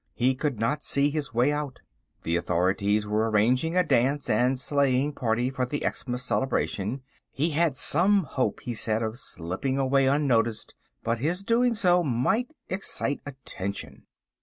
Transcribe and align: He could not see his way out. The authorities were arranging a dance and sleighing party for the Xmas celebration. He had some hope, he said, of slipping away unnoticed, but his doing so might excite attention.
He 0.15 0.33
could 0.33 0.59
not 0.59 0.81
see 0.81 1.11
his 1.11 1.31
way 1.31 1.51
out. 1.51 1.81
The 2.23 2.35
authorities 2.35 3.05
were 3.07 3.29
arranging 3.29 3.77
a 3.77 3.83
dance 3.83 4.31
and 4.31 4.57
sleighing 4.57 5.13
party 5.13 5.51
for 5.51 5.63
the 5.67 5.85
Xmas 5.87 6.23
celebration. 6.23 7.03
He 7.31 7.51
had 7.51 7.77
some 7.77 8.23
hope, 8.23 8.61
he 8.61 8.73
said, 8.73 9.03
of 9.03 9.19
slipping 9.19 9.77
away 9.77 10.07
unnoticed, 10.07 10.73
but 11.03 11.19
his 11.19 11.43
doing 11.43 11.75
so 11.75 12.01
might 12.01 12.55
excite 12.67 13.19
attention. 13.27 14.07